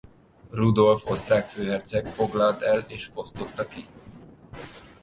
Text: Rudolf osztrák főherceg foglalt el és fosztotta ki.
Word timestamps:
Rudolf 0.51 1.05
osztrák 1.05 1.47
főherceg 1.47 2.07
foglalt 2.07 2.61
el 2.61 2.85
és 2.87 3.05
fosztotta 3.05 3.67
ki. 3.67 3.85